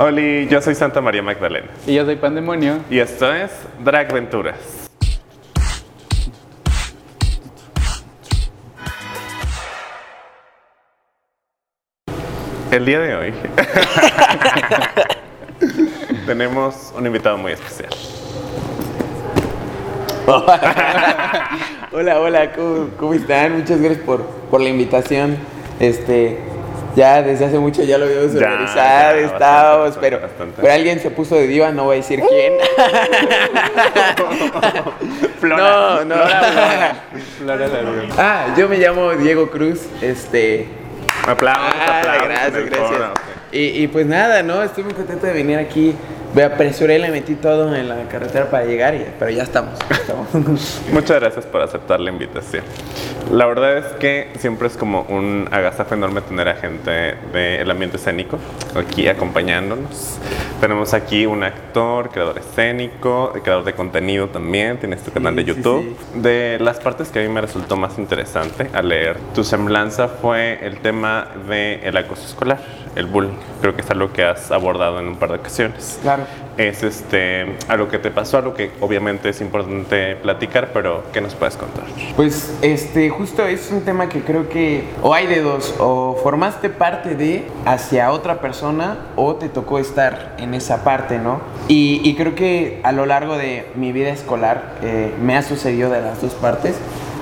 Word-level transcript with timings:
Hola, 0.00 0.44
yo 0.48 0.62
soy 0.62 0.76
Santa 0.76 1.00
María 1.00 1.24
Magdalena. 1.24 1.66
Y 1.84 1.94
yo 1.94 2.04
soy 2.04 2.14
Pandemonio. 2.14 2.78
Y 2.88 3.00
esto 3.00 3.34
es 3.34 3.50
Drag 3.82 4.12
Venturas. 4.12 4.88
El 12.70 12.86
día 12.86 13.00
de 13.00 13.16
hoy 13.16 13.34
tenemos 16.26 16.94
un 16.96 17.04
invitado 17.04 17.36
muy 17.36 17.50
especial. 17.50 17.90
hola, 21.90 22.20
hola, 22.20 22.52
¿cómo, 22.52 23.14
están? 23.14 23.58
Muchas 23.58 23.80
gracias 23.80 24.04
por, 24.04 24.24
por 24.48 24.60
la 24.60 24.68
invitación. 24.68 25.38
Este, 25.80 26.38
ya 26.98 27.22
desde 27.22 27.44
hace 27.44 27.60
mucho 27.60 27.84
ya 27.84 27.96
lo 27.96 28.06
habíamos 28.06 28.34
organizado, 28.34 29.18
estábamos, 29.18 29.96
pero, 30.00 30.18
pero 30.56 30.72
alguien 30.72 30.98
se 30.98 31.12
puso 31.12 31.36
de 31.36 31.46
diva, 31.46 31.70
no 31.70 31.84
voy 31.84 31.94
a 31.94 31.98
decir 31.98 32.20
quién. 32.28 32.54
Flora. 35.40 35.62
No, 35.62 36.04
no. 36.04 36.16
Flora, 37.38 37.68
ah, 38.18 38.52
yo 38.58 38.68
me 38.68 38.78
llamo 38.78 39.12
Diego 39.12 39.48
Cruz, 39.48 39.82
este... 40.02 40.66
Aplausos, 41.26 41.64
ah, 41.64 42.18
Gracias, 42.24 42.66
gracias. 42.66 43.00
Y, 43.52 43.82
y, 43.82 43.88
pues 43.88 44.06
nada, 44.06 44.42
¿no? 44.42 44.62
Estoy 44.62 44.84
muy 44.84 44.94
contento 44.94 45.26
de 45.26 45.32
venir 45.32 45.58
aquí 45.58 45.96
me 46.34 46.42
apresuré, 46.42 46.98
le 46.98 47.10
metí 47.10 47.34
todo 47.34 47.74
en 47.74 47.88
la 47.88 48.04
carretera 48.08 48.50
para 48.50 48.64
llegar, 48.64 48.94
y, 48.94 49.06
pero 49.18 49.30
ya 49.30 49.42
estamos. 49.42 49.78
Muchas 50.92 51.20
gracias 51.20 51.46
por 51.46 51.62
aceptar 51.62 52.00
la 52.00 52.10
invitación. 52.10 52.64
La 53.30 53.46
verdad 53.46 53.78
es 53.78 53.84
que 53.98 54.30
siempre 54.38 54.68
es 54.68 54.76
como 54.76 55.02
un 55.02 55.48
agasajo 55.50 55.94
enorme 55.94 56.22
tener 56.22 56.48
a 56.48 56.54
gente 56.54 57.16
del 57.32 57.70
ambiente 57.70 57.98
escénico 57.98 58.38
aquí 58.74 59.06
acompañándonos. 59.08 60.18
Tenemos 60.60 60.94
aquí 60.94 61.26
un 61.26 61.44
actor, 61.44 62.10
creador 62.10 62.38
escénico, 62.38 63.32
creador 63.44 63.64
de 63.64 63.74
contenido 63.74 64.28
también, 64.28 64.78
tienes 64.78 65.02
tu 65.02 65.12
canal 65.12 65.36
de 65.36 65.44
YouTube. 65.44 65.96
De 66.14 66.58
las 66.58 66.80
partes 66.80 67.10
que 67.10 67.20
a 67.20 67.22
mí 67.22 67.28
me 67.28 67.40
resultó 67.40 67.76
más 67.76 67.98
interesante 67.98 68.68
al 68.72 68.88
leer 68.88 69.18
tu 69.34 69.44
semblanza 69.44 70.08
fue 70.08 70.58
el 70.66 70.78
tema 70.78 71.28
del 71.48 71.80
el 71.84 71.96
acoso 71.96 72.24
escolar, 72.24 72.58
el 72.96 73.06
bullying. 73.06 73.36
Creo 73.60 73.74
que 73.74 73.82
es 73.82 73.90
algo 73.90 74.12
que 74.12 74.24
has 74.24 74.50
abordado 74.50 74.98
en 75.00 75.08
un 75.08 75.16
par 75.16 75.30
de 75.30 75.36
ocasiones. 75.36 75.98
Claro. 76.02 76.17
Es 76.56 76.82
este, 76.82 77.56
algo 77.68 77.88
que 77.88 77.98
te 77.98 78.10
pasó, 78.10 78.38
algo 78.38 78.54
que 78.54 78.70
obviamente 78.80 79.28
es 79.28 79.40
importante 79.40 80.16
platicar, 80.16 80.70
pero 80.72 81.04
¿qué 81.12 81.20
nos 81.20 81.34
puedes 81.34 81.56
contar? 81.56 81.84
Pues 82.16 82.56
este, 82.62 83.10
justo 83.10 83.46
es 83.46 83.70
un 83.70 83.82
tema 83.82 84.08
que 84.08 84.20
creo 84.20 84.48
que 84.48 84.84
o 85.02 85.14
hay 85.14 85.26
de 85.26 85.40
dos, 85.40 85.74
o 85.78 86.18
formaste 86.22 86.68
parte 86.68 87.14
de 87.14 87.44
hacia 87.64 88.10
otra 88.10 88.40
persona 88.40 88.98
o 89.16 89.36
te 89.36 89.48
tocó 89.48 89.78
estar 89.78 90.34
en 90.38 90.54
esa 90.54 90.84
parte, 90.84 91.18
¿no? 91.18 91.40
Y, 91.68 92.14
creo 92.18 92.34
que 92.34 92.80
a 92.82 92.90
lo 92.90 93.06
largo 93.06 93.36
de 93.36 93.66
mi 93.76 93.92
vida 93.92 94.08
escolar 94.08 94.76
eh, 94.82 95.12
me 95.22 95.36
ha 95.36 95.42
sucedido 95.42 95.90
de 95.90 96.00
las 96.00 96.20
dos 96.20 96.34
partes 96.34 96.74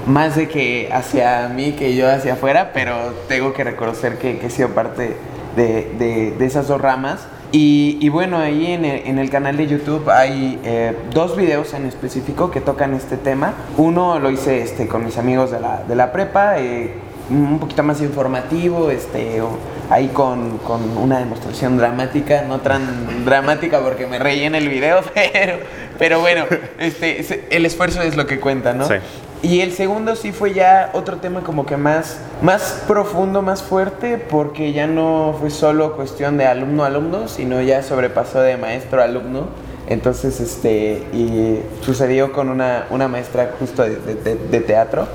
más 0.07 0.37
de 0.37 0.49
que 0.49 0.89
hacia 0.93 1.49
mí 1.49 1.73
que 1.73 1.95
yo 1.97 2.11
hacia 2.11 2.35
afuera, 2.35 2.71
pero 2.73 3.13
tengo 3.29 3.53
que 3.53 3.65
reconocer 3.65 4.19
que, 4.19 4.41
he 4.41 4.51
sido 4.51 4.69
parte 4.71 5.17
de, 5.57 6.35
de, 6.39 6.47
esas 6.47 6.69
dos 6.69 6.81
ramas. 6.81 7.27
Y, 7.59 8.09
bueno, 8.11 8.39
ahí 8.39 8.73
en 8.73 9.19
el, 9.19 9.31
canal 9.31 9.57
de 9.57 9.67
YouTube 9.67 10.11
hay 10.11 10.61
eh, 10.63 10.95
dos 11.15 11.39
videos 11.39 11.73
en 11.73 11.87
específico 11.87 12.51
que 12.51 12.61
tocan 12.61 12.93
este 12.93 13.17
tema. 13.17 13.55
Uno 13.79 14.19
lo 14.19 14.31
hice 14.31 14.61
este, 14.61 14.87
con 14.87 15.07
mis 15.07 15.17
amigos 15.17 15.51
de 15.51 15.61
la, 15.61 15.83
de 15.85 15.95
la 15.95 16.13
prepa, 16.13 16.59
eh, 16.59 16.93
un 17.31 17.59
poquito 17.59 17.83
más 17.83 18.03
informativo, 18.03 18.91
este, 18.91 19.41
ahí 19.89 20.09
con, 20.09 20.59
con, 20.59 20.99
una 20.99 21.19
demostración 21.19 21.79
dramática, 21.79 22.43
no 22.43 22.61
tan 22.61 23.25
dramática 23.25 23.81
porque 23.81 24.07
me 24.07 24.19
reí 24.19 24.43
en 24.43 24.55
el 24.55 24.69
video, 24.69 25.01
pero, 25.15 25.59
pero 25.99 26.21
bueno, 26.21 26.45
este, 26.79 27.47
el 27.49 27.65
esfuerzo 27.65 28.03
es 28.03 28.17
lo 28.17 28.27
que 28.27 28.39
cuenta, 28.39 28.75
¿no? 28.75 28.87
Sí. 28.87 28.97
Y 29.43 29.61
el 29.61 29.73
segundo 29.73 30.17
sí 30.17 30.33
fue 30.33 30.55
ya 30.55 30.91
otro 30.95 31.19
tema 31.19 31.41
como 31.41 31.67
que 31.67 31.77
más, 31.77 32.19
más 32.43 32.85
profundo, 32.87 33.43
más 33.43 33.63
fuerte, 33.63 34.19
porque 34.19 34.73
ya 34.73 34.87
no 34.87 35.37
fue 35.39 35.51
solo 35.51 35.95
cuestión 35.95 36.37
de 36.39 36.47
alumno 36.47 36.85
a 36.85 36.87
alumno, 36.87 37.29
sino 37.29 37.61
ya 37.61 37.83
sobrepasó 37.83 38.41
de 38.41 38.57
maestro 38.57 39.01
a 39.01 39.05
alumno. 39.05 39.49
Entonces, 39.89 40.41
este, 40.41 41.07
y 41.13 41.61
sucedió 41.83 42.33
con 42.33 42.49
una, 42.49 42.87
una 42.91 43.07
maestra 43.07 43.53
justo 43.59 43.85
de, 43.85 43.97
de, 43.97 44.61
teatro. 44.61 45.07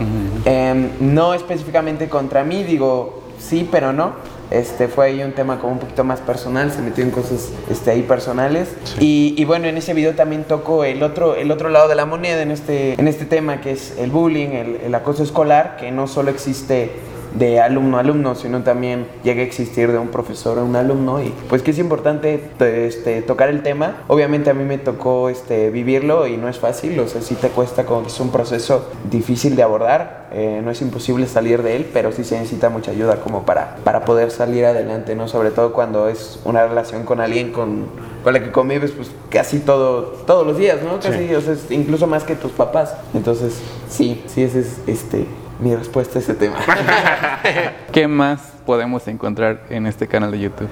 Em, 0.46 0.90
no 1.02 1.34
específicamente 1.34 2.08
contra 2.08 2.46
mí, 2.46 2.64
digo 2.64 3.22
sí, 3.42 3.68
pero 3.70 3.92
no 3.92 4.14
este, 4.52 4.88
fue 4.88 5.08
ahí 5.08 5.24
un 5.24 5.32
tema 5.32 5.60
como 5.60 5.74
un 5.74 5.80
poquito 5.80 6.04
más 6.04 6.20
personal, 6.20 6.72
se 6.72 6.82
metió 6.82 7.04
en 7.04 7.12
cosas 7.12 7.50
este, 7.70 7.92
ahí 7.92 8.04
personales. 8.04 8.70
Y, 9.00 9.44
bueno, 9.46 9.68
en 9.68 9.78
ese 9.78 9.94
video 9.94 10.14
también 10.14 10.44
toco 10.44 10.84
el 10.84 11.02
otro, 11.04 11.36
el 11.36 11.52
otro 11.52 11.70
lado 11.70 11.88
de 11.88 11.96
la 11.96 12.06
moneda 12.06 12.42
en 12.42 12.52
este, 12.52 13.00
en 13.00 13.08
este 13.08 13.26
tema, 13.26 13.62
que 13.62 13.72
es 13.72 13.98
el 13.98 14.12
bullying, 14.12 14.50
el, 14.50 14.76
el 14.84 14.96
acoso 14.96 15.24
escolar, 15.24 15.78
que 15.78 15.92
no 15.92 16.08
solo 16.08 16.32
existe 16.32 16.92
de 17.34 17.60
alumno 17.60 17.98
a 17.98 18.02
alumno, 18.02 18.36
sino 18.36 18.62
también 18.64 19.08
llega 19.24 19.42
a 19.42 19.46
existir 19.46 19.92
de 19.92 19.98
un 19.98 20.10
profesor 20.10 20.60
a 20.60 20.64
un 20.64 20.76
alumno 20.76 21.22
y 21.22 21.34
pues 21.50 21.62
que 21.62 21.72
es 21.72 21.80
importante 21.80 22.50
este, 22.60 23.22
tocar 23.22 23.50
el 23.50 23.64
tema. 23.64 23.98
Obviamente 24.08 24.50
a 24.50 24.54
mí 24.54 24.64
me 24.64 24.78
tocó 24.78 25.30
este, 25.30 25.70
vivirlo 25.70 26.28
y 26.28 26.38
no 26.38 26.50
es 26.50 26.60
fácil, 26.60 27.00
o 27.00 27.08
sea, 27.08 27.22
sí 27.22 27.36
te 27.36 27.50
cuesta 27.50 27.86
como 27.86 28.02
que 28.02 28.08
es 28.08 28.20
un 28.20 28.32
proceso 28.32 28.90
difícil 29.10 29.56
de 29.56 29.64
abordar, 29.64 30.30
eh, 30.32 30.62
no 30.64 30.72
es 30.72 30.82
imposible 30.82 31.28
salir 31.28 31.62
de 31.64 31.76
él, 31.76 31.90
pero 31.94 32.12
sí 32.12 32.24
se 32.24 32.38
necesita 32.38 32.70
mucha 32.70 32.92
ayuda 32.92 33.18
como 33.18 33.44
para, 33.44 33.78
para 33.84 34.06
poder 34.06 34.32
salir 34.32 34.66
adelante, 34.66 35.16
¿no? 35.16 35.28
Sobre 35.28 35.52
todo 35.52 35.74
cuando 35.74 36.08
es 36.08 36.40
una 36.46 36.66
relación 36.66 37.04
con 37.04 37.20
alguien 37.20 37.52
con, 37.52 37.88
con 38.24 38.34
la 38.34 38.42
que 38.42 38.52
convives 38.52 38.92
pues 38.92 39.12
casi 39.30 39.60
todo, 39.60 40.04
todos 40.26 40.46
los 40.46 40.58
días, 40.58 40.80
¿no? 40.84 41.00
Casi, 41.00 41.34
o 41.34 41.42
sea, 41.42 41.56
incluso 41.70 42.08
más 42.08 42.24
que 42.24 42.36
tus 42.36 42.52
papás. 42.52 42.96
Entonces, 43.14 43.60
sí, 43.90 44.24
sí, 44.28 44.44
ese 44.44 44.60
es 44.60 44.80
este 44.88 45.26
mi 45.62 45.76
respuesta 45.76 46.20
a 46.20 46.22
ese 46.22 46.34
tema. 46.34 46.58
¿Qué 47.94 48.08
más 48.08 48.42
podemos 48.66 49.08
encontrar 49.08 49.64
en 49.70 49.86
este 49.86 50.08
canal 50.08 50.32
de 50.32 50.40
YouTube? 50.40 50.70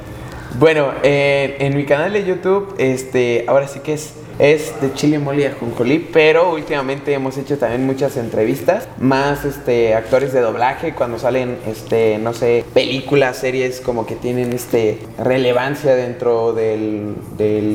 Bueno, 0.57 0.91
eh, 1.03 1.57
en 1.59 1.77
mi 1.77 1.85
canal 1.85 2.11
de 2.11 2.25
YouTube, 2.25 2.75
este, 2.79 3.45
ahora 3.47 3.67
sí 3.67 3.79
que 3.81 3.93
es 3.93 4.15
es 4.39 4.73
de 4.81 4.93
chile 4.93 5.19
mole 5.19 5.41
y 5.41 5.45
ajonjolí, 5.45 6.09
pero 6.11 6.53
últimamente 6.53 7.13
hemos 7.13 7.37
hecho 7.37 7.57
también 7.57 7.85
muchas 7.85 8.15
entrevistas, 8.17 8.87
más 8.97 9.43
este, 9.43 9.93
actores 9.93 10.31
de 10.31 10.39
doblaje 10.39 10.95
cuando 10.95 11.19
salen, 11.19 11.57
este, 11.67 12.17
no 12.17 12.33
sé, 12.33 12.63
películas, 12.73 13.37
series 13.37 13.81
como 13.81 14.05
que 14.05 14.15
tienen 14.15 14.53
este, 14.53 14.99
relevancia 15.17 15.93
dentro 15.95 16.53
del, 16.53 17.15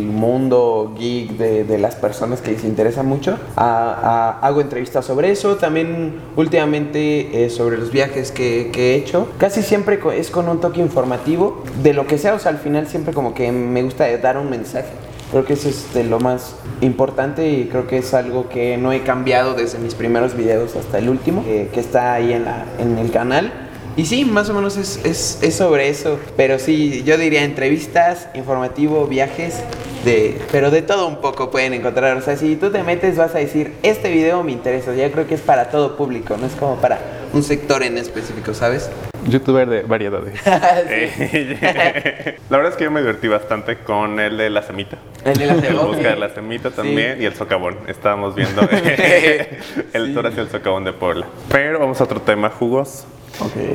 mundo 0.05 0.95
geek 0.99 1.33
de, 1.33 1.79
las 1.79 1.97
personas 1.97 2.41
que 2.41 2.53
les 2.53 2.65
interesa 2.65 3.03
mucho. 3.03 3.39
hago 3.57 4.61
entrevistas 4.61 5.05
sobre 5.05 5.31
eso, 5.31 5.57
también 5.57 6.21
últimamente 6.37 7.45
eh, 7.45 7.51
sobre 7.51 7.77
los 7.77 7.91
viajes 7.91 8.33
que, 8.33 8.71
que 8.73 8.93
he 8.93 8.97
hecho. 8.97 9.29
Casi 9.39 9.63
siempre 9.63 9.99
es 10.17 10.31
con 10.31 10.49
un 10.49 10.61
toque 10.61 10.81
informativo 10.81 11.63
de 11.83 11.93
lo 11.93 12.07
que 12.07 12.17
sea, 12.17 12.35
o 12.35 12.39
sea, 12.39 12.53
al 12.53 12.59
final 12.59 12.87
siempre 12.87 13.13
como 13.13 13.35
que 13.35 13.53
me 13.53 13.83
gusta 13.83 14.17
dar 14.19 14.39
un 14.39 14.49
mensaje. 14.49 14.89
Creo 15.35 15.45
que 15.45 15.55
eso 15.55 15.69
es 15.69 16.07
lo 16.07 16.21
más 16.21 16.55
importante 16.81 17.51
y 17.51 17.65
creo 17.65 17.89
que 17.89 17.99
es 17.99 18.15
algo 18.15 18.49
que 18.49 18.77
no 18.77 18.93
he 18.93 19.03
cambiado 19.03 19.55
desde 19.55 19.81
mis 19.81 19.97
primeros 19.97 20.37
videos 20.37 20.77
hasta 20.77 20.99
el 20.99 21.09
último, 21.09 21.43
que, 21.43 21.69
está 21.75 22.15
ahí 22.15 22.33
en, 22.33 22.45
la, 22.45 22.65
en 22.79 22.99
el 22.99 23.11
canal. 23.11 23.53
Y 23.97 24.07
sí, 24.07 24.25
más 24.25 24.49
o 24.51 24.55
menos 24.55 24.77
es, 24.77 25.01
es, 25.05 25.41
es, 25.43 25.57
sobre 25.57 25.89
eso. 25.89 26.21
Pero 26.37 26.61
sí, 26.61 27.03
yo 27.05 27.19
diría 27.19 27.43
entrevistas, 27.43 28.29
informativo, 28.37 29.09
viajes, 29.09 29.65
de, 30.05 30.39
pero 30.53 30.71
de 30.71 30.83
todo 30.83 31.09
un 31.09 31.21
poco 31.21 31.51
pueden 31.51 31.75
encontrar. 31.75 32.17
O 32.17 32.21
sea, 32.21 32.37
si 32.37 32.57
tú 32.57 32.71
te 32.71 32.83
metes 32.83 33.17
vas 33.17 33.35
a 33.35 33.39
decir, 33.39 33.75
este 33.83 34.11
video 34.11 34.43
me 34.43 34.53
interesa. 34.53 34.95
Ya 34.95 35.11
creo 35.11 35.27
que 35.27 35.35
es 35.35 35.41
para 35.41 35.71
todo 35.71 35.97
público, 35.97 36.37
no 36.37 36.47
es 36.47 36.53
como 36.53 36.77
para 36.77 36.99
un 37.33 37.43
sector 37.43 37.83
en 37.83 37.99
específico, 37.99 38.55
¿sabes? 38.55 38.91
Youtuber 39.27 39.69
de 39.69 39.83
variedades. 39.83 40.41
Eh, 40.87 42.39
la 42.51 42.57
verdad 42.57 42.73
es 42.73 42.79
que 42.79 42.85
yo 42.85 42.91
me 42.91 43.01
divertí 43.01 43.29
bastante 43.29 43.79
con 43.79 44.21
el 44.21 44.37
de 44.37 44.51
la 44.51 44.63
semita. 44.63 44.99
El 45.25 45.35
de 45.35 45.47
la 45.47 45.55
semita. 45.55 45.85
busca 45.85 46.11
de 46.11 46.17
la 46.17 46.29
semita 46.31 46.71
también 46.71 47.23
y 47.23 47.25
el 47.25 47.35
socavón. 47.35 47.79
Estábamos 47.87 48.35
viendo 48.35 48.63
el 49.93 50.15
tour 50.15 50.27
hacia 50.27 50.43
el 50.43 50.51
socavón 50.51 50.85
de 50.85 50.93
Puebla. 50.93 51.27
Pero 51.49 51.79
vamos 51.79 52.01
a 52.01 52.05
otro 52.05 52.21
tema 52.21 52.51
jugos. 52.51 53.07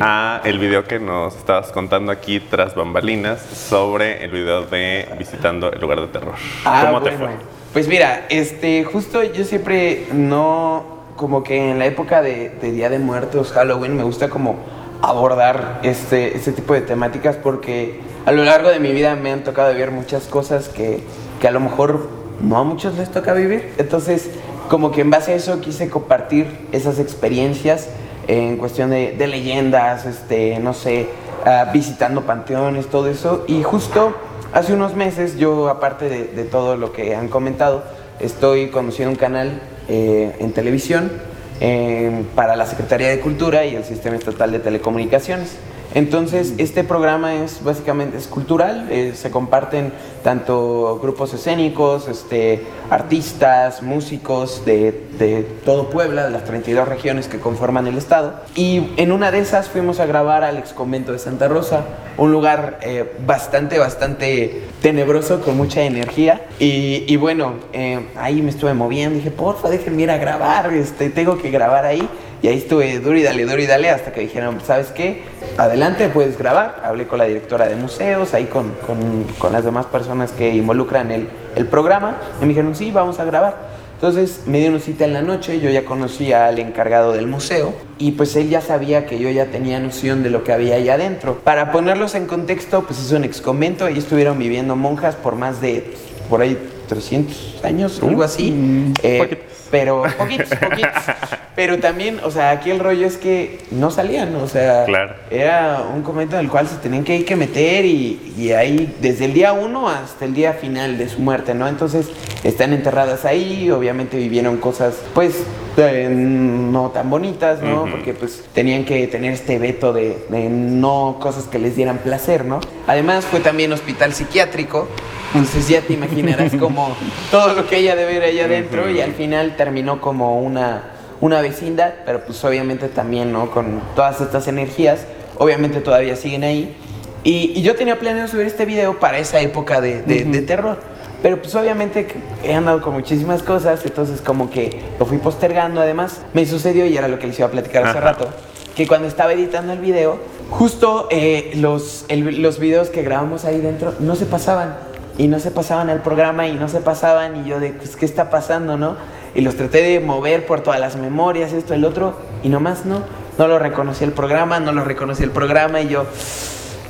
A 0.01 0.41
el 0.45 0.59
video 0.59 0.85
que 0.85 0.99
nos 0.99 1.35
estabas 1.35 1.71
contando 1.71 2.11
aquí 2.11 2.39
tras 2.39 2.75
bambalinas 2.75 3.41
sobre 3.41 4.23
el 4.23 4.31
video 4.31 4.63
de 4.63 5.07
visitando 5.17 5.71
el 5.71 5.79
lugar 5.79 5.99
de 6.01 6.07
terror. 6.07 6.35
Ah, 6.65 6.83
¿Cómo 6.85 7.01
te 7.01 7.11
fue? 7.11 7.29
Pues 7.73 7.87
mira, 7.87 8.25
este, 8.29 8.83
justo 8.83 9.21
yo 9.23 9.43
siempre 9.43 10.07
no, 10.11 10.85
como 11.15 11.43
que 11.43 11.71
en 11.71 11.79
la 11.79 11.85
época 11.85 12.21
de, 12.21 12.49
de 12.49 12.71
Día 12.71 12.89
de 12.89 12.99
Muertos, 12.99 13.51
Halloween, 13.51 13.95
me 13.95 14.03
gusta 14.03 14.29
como 14.29 14.57
abordar 15.01 15.79
este, 15.83 16.35
este 16.35 16.51
tipo 16.51 16.73
de 16.73 16.81
temáticas 16.81 17.35
porque 17.35 17.99
a 18.25 18.31
lo 18.31 18.43
largo 18.43 18.69
de 18.69 18.79
mi 18.79 18.91
vida 18.91 19.15
me 19.15 19.31
han 19.31 19.43
tocado 19.43 19.71
vivir 19.71 19.91
muchas 19.91 20.25
cosas 20.25 20.69
que, 20.69 21.03
que 21.39 21.47
a 21.47 21.51
lo 21.51 21.59
mejor 21.59 22.09
no 22.41 22.57
a 22.57 22.63
muchos 22.63 22.97
les 22.97 23.11
toca 23.11 23.33
vivir. 23.33 23.73
Entonces, 23.77 24.29
como 24.69 24.91
que 24.91 25.01
en 25.01 25.09
base 25.09 25.33
a 25.33 25.35
eso 25.35 25.61
quise 25.61 25.89
compartir 25.89 26.47
esas 26.71 26.99
experiencias 26.99 27.89
en 28.29 28.57
cuestión 28.57 28.91
de, 28.91 29.27
leyendas, 29.27 30.05
este, 30.05 30.59
no 30.59 30.75
sé, 30.75 31.07
ah, 31.45 31.71
visitando 31.73 32.21
panteones, 32.21 32.87
todo 32.87 33.07
eso. 33.07 33.43
Y 33.47 33.63
justo 33.63 34.13
hace 34.53 34.73
unos 34.73 34.95
meses 34.95 35.37
yo, 35.37 35.67
aparte 35.67 36.09
de, 36.09 36.25
de 36.25 36.43
todo 36.43 36.77
lo 36.77 36.93
que 36.93 37.15
han 37.15 37.27
comentado, 37.27 37.83
estoy 38.19 38.67
conduciendo 38.69 39.11
un 39.11 39.17
canal 39.17 39.59
eh, 39.87 40.35
en 40.39 40.51
televisión 40.51 41.11
eh, 41.59 42.23
para 42.35 42.55
la 42.55 42.67
Secretaría 42.67 43.09
de 43.09 43.19
Cultura 43.19 43.65
y 43.65 43.75
el 43.75 43.83
Sistema 43.83 44.15
Estatal 44.15 44.51
de 44.51 44.59
Telecomunicaciones. 44.59 45.55
Entonces, 45.95 46.53
este 46.59 46.83
programa 46.83 47.35
es 47.35 47.63
básicamente 47.63 48.17
es 48.17 48.27
cultural, 48.27 48.87
eh, 48.91 49.13
se 49.15 49.31
comparten 49.31 49.91
tanto 50.23 50.99
grupos 51.01 51.33
escénicos, 51.33 52.07
este, 52.07 52.61
artistas, 52.89 53.81
músicos 53.81 54.65
de, 54.65 55.07
de 55.17 55.43
todo 55.65 55.89
Puebla, 55.89 56.25
de 56.25 56.29
las 56.29 56.43
32 56.43 56.87
regiones 56.87 57.27
que 57.27 57.39
conforman 57.39 57.87
el 57.87 57.97
estado. 57.97 58.35
Y 58.55 58.91
en 58.97 59.11
una 59.11 59.31
de 59.31 59.39
esas 59.39 59.69
fuimos 59.69 59.99
a 59.99 60.05
grabar 60.05 60.43
al 60.43 60.57
ex 60.57 60.73
convento 60.73 61.11
de 61.11 61.19
Santa 61.19 61.47
Rosa, 61.47 61.85
un 62.17 62.31
lugar 62.31 62.79
eh, 62.81 63.11
bastante, 63.25 63.79
bastante 63.79 64.63
tenebroso, 64.81 65.41
con 65.41 65.57
mucha 65.57 65.81
energía. 65.81 66.41
Y, 66.59 67.03
y 67.07 67.15
bueno, 67.15 67.53
eh, 67.73 67.99
ahí 68.15 68.41
me 68.41 68.49
estuve 68.51 68.73
moviendo, 68.73 69.15
dije, 69.15 69.31
porfa, 69.31 69.69
déjenme 69.69 70.03
ir 70.03 70.11
a 70.11 70.17
grabar, 70.17 70.71
este, 70.73 71.09
tengo 71.09 71.37
que 71.37 71.49
grabar 71.49 71.85
ahí. 71.85 72.07
Y 72.41 72.47
ahí 72.47 72.57
estuve 72.57 72.99
duro 72.99 73.17
y 73.17 73.23
dale, 73.23 73.43
duro 73.43 73.61
y 73.61 73.65
dale, 73.65 73.89
hasta 73.89 74.13
que 74.13 74.21
dijeron, 74.21 74.61
¿sabes 74.65 74.87
qué? 74.87 75.23
Adelante, 75.57 75.78
puedes 76.13 76.37
grabar. 76.37 76.81
Hablé 76.83 77.07
con 77.07 77.19
la 77.19 77.25
directora 77.25 77.67
de 77.67 77.75
museos, 77.75 78.33
ahí 78.33 78.45
con, 78.45 78.71
con, 78.85 79.23
con 79.37 79.53
las 79.53 79.63
demás 79.63 79.85
personas 79.85 80.31
que 80.31 80.53
involucran 80.53 81.11
el, 81.11 81.29
el 81.55 81.65
programa. 81.67 82.17
Y 82.39 82.41
me 82.43 82.49
dijeron, 82.49 82.75
sí, 82.75 82.91
vamos 82.91 83.19
a 83.19 83.25
grabar. 83.25 83.79
Entonces 83.99 84.43
me 84.45 84.59
dieron 84.59 84.79
cita 84.79 85.03
en 85.03 85.11
la 85.11 85.21
noche, 85.21 85.59
yo 85.59 85.69
ya 85.69 85.83
conocía 85.83 86.47
al 86.47 86.57
encargado 86.57 87.11
del 87.11 87.27
museo 87.27 87.73
y 87.97 88.13
pues 88.13 88.33
él 88.37 88.47
ya 88.47 88.61
sabía 88.61 89.05
que 89.05 89.19
yo 89.19 89.29
ya 89.29 89.47
tenía 89.47 89.77
noción 89.81 90.23
de 90.23 90.29
lo 90.29 90.45
que 90.45 90.53
había 90.53 90.75
ahí 90.75 90.87
adentro. 90.87 91.39
Para 91.43 91.73
ponerlos 91.73 92.15
en 92.15 92.25
contexto, 92.25 92.83
pues 92.83 92.97
es 92.97 93.11
un 93.11 93.25
ex 93.25 93.41
convento, 93.41 93.83
ahí 93.83 93.97
estuvieron 93.97 94.39
viviendo 94.39 94.77
monjas 94.77 95.15
por 95.15 95.35
más 95.35 95.59
de, 95.59 95.95
por 96.29 96.39
ahí, 96.41 96.57
300 96.87 97.59
años, 97.65 98.01
algo 98.01 98.23
así. 98.23 98.93
Eh, 99.03 99.43
pero 99.69 100.03
poquitos, 100.17 100.47
poquitos. 100.57 101.03
Pero 101.59 101.77
también, 101.79 102.21
o 102.23 102.31
sea, 102.31 102.51
aquí 102.51 102.71
el 102.71 102.79
rollo 102.79 103.05
es 103.05 103.17
que 103.17 103.57
no 103.69 103.91
salían, 103.91 104.33
o 104.37 104.47
sea, 104.47 104.85
Claro. 104.85 105.15
era 105.29 105.83
un 105.93 106.03
convento 106.03 106.37
en 106.39 106.45
el 106.45 106.49
cual 106.49 106.69
se 106.69 106.77
tenían 106.77 107.03
que 107.03 107.17
ir 107.17 107.25
que 107.25 107.35
meter 107.35 107.83
y, 107.83 108.31
y 108.37 108.53
ahí 108.53 108.95
desde 109.01 109.25
el 109.25 109.33
día 109.33 109.51
uno 109.51 109.89
hasta 109.89 110.23
el 110.23 110.33
día 110.33 110.53
final 110.53 110.97
de 110.97 111.09
su 111.09 111.19
muerte, 111.19 111.53
¿no? 111.53 111.67
Entonces 111.67 112.07
están 112.45 112.71
enterradas 112.71 113.25
ahí, 113.25 113.69
obviamente 113.71 114.15
vivieron 114.15 114.55
cosas, 114.55 114.95
pues, 115.13 115.43
eh, 115.75 116.07
no 116.09 116.91
tan 116.91 117.09
bonitas, 117.09 117.61
¿no? 117.61 117.87
Porque 117.91 118.13
pues 118.13 118.41
tenían 118.53 118.85
que 118.85 119.05
tener 119.07 119.33
este 119.33 119.59
veto 119.59 119.91
de, 119.91 120.17
de 120.29 120.47
no 120.47 121.17
cosas 121.19 121.43
que 121.43 121.59
les 121.59 121.75
dieran 121.75 121.97
placer, 121.97 122.45
¿no? 122.45 122.61
Además 122.87 123.25
fue 123.25 123.41
también 123.41 123.73
hospital 123.73 124.13
psiquiátrico, 124.13 124.87
entonces 125.33 125.67
ya 125.67 125.81
te 125.81 125.91
imaginarás 125.91 126.55
como 126.57 126.95
todo 127.29 127.53
lo 127.53 127.67
que 127.67 127.79
ella 127.79 127.97
debe 127.97 128.13
ver 128.19 128.29
allá 128.29 128.45
adentro 128.45 128.89
y 128.89 129.01
al 129.01 129.11
final 129.11 129.57
terminó 129.57 129.99
como 129.99 130.39
una, 130.39 130.93
una 131.21 131.41
vecindad, 131.41 131.93
pero 132.05 132.21
pues 132.21 132.43
obviamente 132.45 132.87
también, 132.87 133.31
¿no? 133.31 133.51
Con 133.51 133.81
todas 133.95 134.21
estas 134.21 134.47
energías, 134.47 135.01
obviamente 135.37 135.81
todavía 135.81 136.15
siguen 136.15 136.43
ahí. 136.43 136.75
Y, 137.23 137.51
y 137.55 137.61
yo 137.61 137.75
tenía 137.75 137.99
planeado 137.99 138.27
subir 138.29 138.45
este 138.45 138.65
video 138.65 138.99
para 138.99 139.17
esa 139.19 139.39
época 139.41 139.81
de, 139.81 140.01
de- 140.03 140.23
de 140.23 140.41
terror. 140.41 140.79
Pero 141.21 141.41
pues 141.41 141.53
obviamente 141.55 142.07
he 142.45 142.53
andado 142.53 142.81
con 142.81 142.93
muchísimas 142.93 143.43
cosas, 143.43 143.83
entonces 143.85 144.21
como 144.21 144.49
que 144.49 144.79
lo 144.97 145.05
fui 145.05 145.17
postergando. 145.17 145.81
Además, 145.81 146.21
me 146.33 146.45
sucedió, 146.45 146.85
y 146.85 146.95
era 146.95 147.09
lo 147.09 147.19
que 147.19 147.27
les 147.27 147.37
iba 147.37 147.49
a 147.49 147.51
platicar 147.51 147.83
hace 147.83 147.97
Ajá. 147.97 148.11
rato, 148.11 148.29
que 148.73 148.87
cuando 148.87 149.09
estaba 149.09 149.33
editando 149.33 149.73
el 149.73 149.79
video, 149.79 150.17
justo 150.49 151.09
eh, 151.11 151.51
los, 151.55 152.05
el- 152.07 152.41
los 152.41 152.57
videos 152.59 152.87
que 152.89 153.03
grabamos 153.03 153.43
ahí 153.43 153.59
dentro 153.59 153.93
no 153.99 154.15
se 154.15 154.25
pasaban. 154.25 154.77
Y 155.17 155.27
no 155.27 155.39
se 155.41 155.51
pasaban 155.51 155.89
al 155.89 156.01
programa 156.01 156.47
y 156.47 156.53
no 156.53 156.69
se 156.69 156.79
pasaban. 156.79 157.45
Y 157.45 157.49
yo 157.49 157.59
de, 157.59 157.71
pues, 157.71 157.97
¿qué 157.97 158.05
está 158.05 158.29
pasando, 158.29 158.77
no? 158.77 158.95
Y 159.35 159.41
los 159.41 159.55
traté 159.55 159.81
de 159.81 159.99
mover 159.99 160.45
por 160.45 160.61
todas 160.61 160.79
las 160.79 160.95
memorias, 160.95 161.53
esto, 161.53 161.73
el 161.73 161.85
otro, 161.85 162.17
y 162.43 162.49
nomás 162.49 162.85
no. 162.85 163.03
No 163.37 163.47
lo 163.47 163.59
reconocí 163.59 164.03
el 164.03 164.11
programa, 164.11 164.59
no 164.59 164.71
lo 164.71 164.83
reconocí 164.83 165.23
el 165.23 165.31
programa, 165.31 165.81
y 165.81 165.87
yo... 165.87 166.05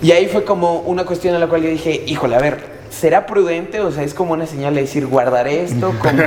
Y 0.01 0.11
ahí 0.11 0.27
fue 0.27 0.45
como 0.45 0.79
una 0.79 1.05
cuestión 1.05 1.35
en 1.35 1.41
la 1.41 1.47
cual 1.47 1.61
yo 1.61 1.69
dije, 1.69 2.03
híjole, 2.07 2.35
a 2.35 2.39
ver, 2.39 2.79
¿será 2.89 3.25
prudente? 3.25 3.81
O 3.81 3.91
sea, 3.91 4.03
es 4.03 4.13
como 4.13 4.33
una 4.33 4.45
señal 4.45 4.75
de 4.75 4.81
decir, 4.81 5.05
guardaré 5.05 5.63
esto, 5.63 5.93
como, 6.01 6.23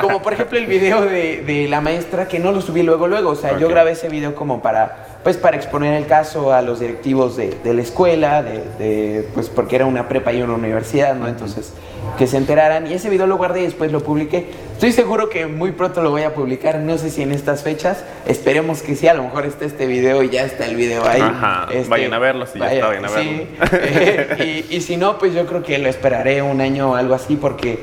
como 0.00 0.22
por 0.22 0.32
ejemplo 0.32 0.58
el 0.58 0.66
video 0.66 1.02
de, 1.02 1.42
de 1.46 1.68
la 1.68 1.80
maestra 1.80 2.26
que 2.26 2.38
no 2.38 2.52
lo 2.52 2.60
subí 2.60 2.82
luego, 2.82 3.06
luego. 3.06 3.30
O 3.30 3.36
sea, 3.36 3.58
yo 3.58 3.68
grabé 3.68 3.92
ese 3.92 4.08
video 4.08 4.34
como 4.34 4.62
para, 4.62 5.15
pues 5.26 5.36
para 5.38 5.56
exponer 5.56 5.94
el 5.94 6.06
caso 6.06 6.52
a 6.52 6.62
los 6.62 6.78
directivos 6.78 7.36
de, 7.36 7.52
de 7.64 7.74
la 7.74 7.82
escuela, 7.82 8.44
de, 8.44 8.62
de, 8.78 9.28
pues 9.34 9.48
porque 9.48 9.74
era 9.74 9.84
una 9.84 10.06
prepa 10.08 10.32
y 10.32 10.40
una 10.40 10.54
universidad, 10.54 11.16
¿no? 11.16 11.26
Entonces, 11.26 11.72
que 12.16 12.28
se 12.28 12.36
enteraran. 12.36 12.86
Y 12.86 12.92
ese 12.92 13.10
video 13.10 13.26
lo 13.26 13.36
guardé 13.36 13.62
y 13.62 13.64
después 13.64 13.90
lo 13.90 14.04
publiqué. 14.04 14.46
Estoy 14.74 14.92
seguro 14.92 15.28
que 15.28 15.48
muy 15.48 15.72
pronto 15.72 16.00
lo 16.00 16.12
voy 16.12 16.22
a 16.22 16.32
publicar, 16.32 16.78
no 16.78 16.96
sé 16.96 17.10
si 17.10 17.22
en 17.22 17.32
estas 17.32 17.64
fechas. 17.64 18.04
Esperemos 18.24 18.82
que 18.82 18.94
sí, 18.94 19.08
a 19.08 19.14
lo 19.14 19.24
mejor 19.24 19.46
está 19.46 19.64
este 19.64 19.88
video 19.88 20.22
y 20.22 20.30
ya 20.30 20.44
está 20.44 20.64
el 20.64 20.76
video 20.76 21.04
ahí. 21.04 21.20
Ajá, 21.20 21.66
Este, 21.72 21.88
vayan 21.90 22.14
a 22.14 22.20
verlo, 22.20 22.46
si 22.46 22.60
ya 22.60 22.72
está, 22.72 22.86
vayan 22.86 23.04
a 23.06 23.08
sí. 23.08 23.48
Eh, 23.72 24.64
y, 24.70 24.76
y 24.76 24.80
si 24.80 24.96
no, 24.96 25.18
pues 25.18 25.34
yo 25.34 25.44
creo 25.46 25.64
que 25.64 25.76
lo 25.78 25.88
esperaré 25.88 26.40
un 26.40 26.60
año 26.60 26.92
o 26.92 26.94
algo 26.94 27.16
así, 27.16 27.34
porque 27.34 27.80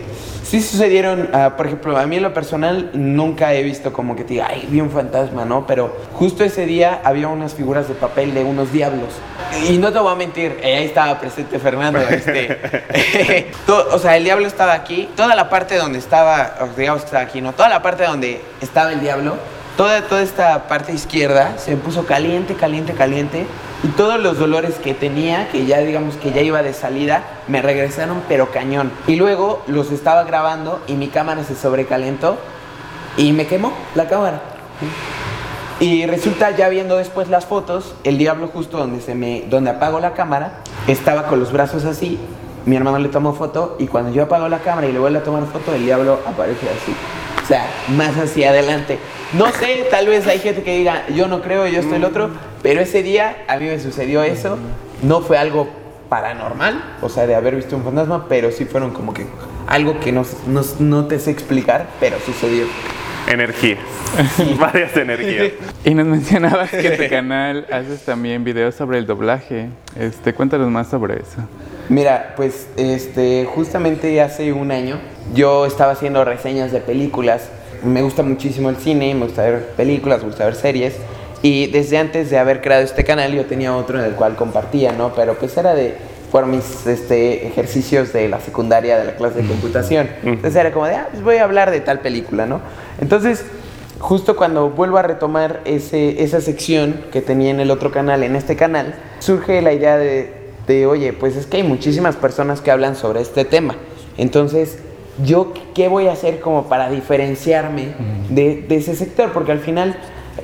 sí 0.54 0.62
sucedieron, 0.62 1.32
ah, 1.34 1.54
por 1.58 1.66
ejemplo, 1.66 1.98
a 1.98 2.06
mí 2.06 2.18
en 2.18 2.22
lo 2.22 2.32
personal 2.32 2.92
nunca 2.94 3.56
he 3.56 3.64
visto 3.64 3.92
como 3.92 4.16
que 4.16 4.24
te 4.24 4.34
diga, 4.34 4.50
ay, 4.52 4.68
vi 4.70 4.82
un 4.82 4.92
fantasma, 4.92 5.46
¿no? 5.46 5.66
Pero 5.66 5.98
justo 6.14 6.44
ese 6.44 6.68
día 6.68 7.02
había 7.04 7.28
unas 7.28 7.56
figuras 7.56 7.88
de 7.88 7.96
papel 7.96 8.36
de 8.36 8.44
unos 8.44 8.72
diablos. 8.72 9.10
Y 9.68 9.80
no 9.80 9.92
te 9.92 9.98
voy 9.98 10.12
a 10.12 10.16
mentir, 10.16 10.60
eh, 10.62 10.76
ahí 10.78 10.86
estaba 10.86 11.20
presente 11.20 11.58
Fernando. 11.58 11.98
Este, 12.08 12.60
to- 13.66 13.88
o 13.94 13.98
sea, 13.98 14.16
el 14.16 14.26
diablo 14.26 14.46
estaba 14.46 14.74
aquí, 14.74 15.10
toda 15.16 15.34
la 15.36 15.50
parte 15.50 15.76
donde 15.76 15.98
estaba, 15.98 16.54
digamos 16.78 17.02
que 17.02 17.08
estaba 17.08 17.24
aquí, 17.24 17.42
¿no? 17.42 17.54
Toda 17.54 17.70
la 17.70 17.82
parte 17.82 18.04
donde 18.04 18.40
estaba 18.62 18.92
el 18.92 19.00
diablo, 19.02 19.36
toda, 19.78 20.02
toda 20.08 20.22
esta 20.22 20.68
parte 20.68 20.94
izquierda 20.94 21.58
se 21.58 21.76
puso 21.78 22.06
caliente, 22.06 22.56
caliente, 22.56 22.94
caliente. 22.94 23.46
Y 23.84 23.88
todos 23.90 24.20
los 24.22 24.40
dolores 24.40 24.76
que 24.76 24.94
tenía, 24.94 25.50
que 25.50 25.66
ya 25.66 25.80
digamos 25.80 26.16
que 26.16 26.32
ya 26.32 26.42
iba 26.42 26.64
de 26.64 26.74
salida, 26.74 27.24
me 27.48 27.62
regresaron 27.62 28.22
pero 28.30 28.50
cañón. 28.52 28.92
Y 29.08 29.18
luego 29.18 29.62
los 29.68 29.92
estaba 29.92 30.24
grabando 30.24 30.82
y 30.88 30.94
mi 30.94 31.10
cámara 31.10 31.44
se 31.44 31.56
sobrecalentó 31.56 32.38
y 33.18 33.34
me 33.34 33.46
quemó 33.46 33.74
la 33.96 34.08
cámara. 34.08 34.42
Y 35.80 36.06
resulta 36.06 36.52
ya 36.52 36.70
viendo 36.70 36.98
después 36.98 37.28
las 37.28 37.46
fotos, 37.46 37.94
el 38.06 38.18
diablo 38.18 38.48
justo 38.48 38.78
donde 38.78 39.02
se 39.02 39.16
me 39.16 39.44
donde 39.50 39.72
apago 39.72 40.00
la 40.00 40.14
cámara, 40.14 40.60
estaba 40.88 41.24
con 41.24 41.42
los 41.42 41.52
brazos 41.52 41.84
así. 41.84 42.20
Mi 42.66 42.78
hermano 42.78 43.00
le 43.00 43.10
tomó 43.10 43.34
foto 43.34 43.76
y 43.80 43.88
cuando 43.88 44.12
yo 44.12 44.24
apago 44.24 44.48
la 44.48 44.60
cámara 44.60 44.88
y 44.88 44.94
le 44.94 45.00
vuelvo 45.00 45.20
a 45.20 45.24
tomar 45.24 45.46
foto, 45.46 45.74
el 45.74 45.84
diablo 45.84 46.20
aparece 46.26 46.70
así. 46.70 46.96
O 47.44 47.46
sea, 47.46 47.68
más 47.90 48.18
hacia 48.18 48.52
adelante. 48.52 48.98
No 49.34 49.52
sé, 49.52 49.86
tal 49.92 50.08
vez 50.08 50.26
hay 50.28 50.40
gente 50.40 50.64
que 50.64 50.78
diga, 50.78 51.08
yo 51.10 51.28
no 51.28 51.42
creo, 51.42 51.68
yo 51.68 51.82
estoy 51.82 51.98
el 51.98 52.06
otro, 52.06 52.30
pero 52.62 52.80
ese 52.80 53.04
día 53.04 53.44
a 53.48 53.58
mí 53.58 53.66
me 53.66 53.80
sucedió 53.80 54.24
eso. 54.24 54.58
No 55.02 55.22
fue 55.22 55.38
algo 55.38 55.68
paranormal, 56.08 56.98
o 57.02 57.10
sea, 57.10 57.28
de 57.28 57.36
haber 57.36 57.56
visto 57.56 57.76
un 57.76 57.84
fantasma, 57.84 58.28
pero 58.30 58.52
sí 58.52 58.66
fueron 58.66 58.92
como 58.92 59.14
que 59.14 59.26
algo 59.68 60.00
que 60.00 60.12
no, 60.12 60.24
no, 60.48 60.62
no 60.80 61.06
te 61.08 61.20
sé 61.20 61.32
explicar, 61.32 61.88
pero 62.00 62.18
sucedió. 62.26 62.66
Energías. 63.28 63.80
Varias 64.60 64.96
energías. 64.96 65.54
Y 65.84 65.94
nos 65.96 66.06
mencionabas 66.06 66.70
que 66.70 66.88
en 66.88 66.98
tu 66.98 67.10
canal 67.10 67.66
haces 67.72 68.04
también 68.04 68.44
videos 68.44 68.76
sobre 68.76 69.00
el 69.00 69.06
doblaje. 69.06 69.70
Este, 69.98 70.34
cuéntanos 70.34 70.70
más 70.70 70.90
sobre 70.90 71.16
eso. 71.16 71.42
Mira, 71.90 72.34
pues 72.36 72.68
este, 72.78 73.46
justamente 73.46 74.22
hace 74.22 74.54
un 74.54 74.72
año 74.72 75.00
yo 75.34 75.66
estaba 75.66 75.92
haciendo 75.92 76.24
reseñas 76.26 76.72
de 76.72 76.80
películas. 76.80 77.50
Me 77.84 78.02
gusta 78.02 78.24
muchísimo 78.24 78.70
el 78.70 78.78
cine, 78.78 79.14
me 79.16 79.26
gusta 79.26 79.44
ver 79.44 79.68
películas, 79.76 80.20
me 80.22 80.28
gusta 80.28 80.46
ver 80.46 80.56
series. 80.56 80.96
Y 81.42 81.68
desde 81.68 81.98
antes 81.98 82.30
de 82.30 82.38
haber 82.38 82.62
creado 82.62 82.84
este 82.84 83.04
canal 83.04 83.34
yo 83.34 83.46
tenía 83.46 83.76
otro 83.76 84.00
en 84.00 84.06
el 84.06 84.14
cual 84.14 84.36
compartía, 84.36 84.94
¿no? 84.94 85.14
Pero 85.14 85.36
pues 85.36 85.56
era 85.58 85.76
de 85.76 85.96
por 86.32 86.48
mis 86.48 86.88
este, 86.88 87.46
ejercicios 87.46 88.12
de 88.12 88.28
la 88.28 88.40
secundaria 88.40 88.98
de 88.98 89.06
la 89.06 89.16
clase 89.16 89.44
de 89.44 89.48
computación. 89.48 90.10
Entonces 90.24 90.56
era 90.56 90.72
como 90.72 90.88
de, 90.88 90.96
ah, 90.96 91.08
pues 91.12 91.22
voy 91.22 91.36
a 91.36 91.44
hablar 91.44 91.70
de 91.70 91.80
tal 91.80 92.00
película, 92.00 92.48
¿no? 92.48 92.60
Entonces, 93.00 93.46
justo 94.00 94.36
cuando 94.36 94.72
vuelvo 94.72 94.98
a 94.98 95.04
retomar 95.04 95.62
ese, 95.66 96.24
esa 96.24 96.42
sección 96.42 97.06
que 97.12 97.22
tenía 97.22 97.52
en 97.52 97.60
el 97.60 97.70
otro 97.70 97.92
canal, 97.92 98.24
en 98.24 98.36
este 98.36 98.56
canal, 98.56 98.96
surge 99.20 99.62
la 99.62 99.74
idea 99.74 99.98
de, 99.98 100.34
de, 100.66 100.88
oye, 100.88 101.14
pues 101.14 101.36
es 101.36 101.46
que 101.46 101.58
hay 101.58 101.64
muchísimas 101.64 102.16
personas 102.16 102.62
que 102.62 102.72
hablan 102.72 102.96
sobre 102.96 103.22
este 103.22 103.46
tema. 103.46 103.76
Entonces, 104.18 104.80
¿yo 105.24 105.54
qué 105.76 105.88
voy 105.88 106.08
a 106.08 106.14
hacer 106.14 106.40
como 106.40 106.64
para 106.70 106.90
diferenciarme 106.90 107.90
de, 108.30 108.62
de 108.68 108.76
ese 108.76 108.96
sector? 108.96 109.32
Porque 109.32 109.52
al 109.52 109.60
final, 109.60 109.96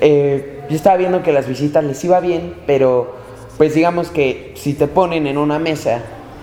eh, 0.01 0.59
yo 0.69 0.75
estaba 0.75 0.97
viendo 0.97 1.23
que 1.23 1.31
las 1.33 1.47
visitas 1.47 1.83
les 1.83 2.03
iba 2.03 2.19
bien, 2.19 2.53
pero 2.67 3.15
pues 3.57 3.73
digamos 3.73 4.09
que 4.09 4.53
si 4.55 4.73
te 4.73 4.87
ponen 4.87 5.27
en 5.27 5.37
una 5.37 5.59
mesa 5.59 6.01